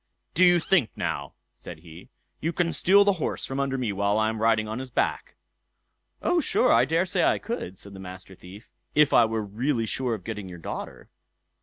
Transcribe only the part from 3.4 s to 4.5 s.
from under me while I am out